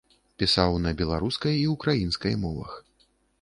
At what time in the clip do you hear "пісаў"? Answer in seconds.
0.43-0.77